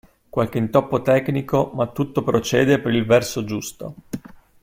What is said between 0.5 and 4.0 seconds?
intoppo tecnico ma tutto procede per il verso giusto.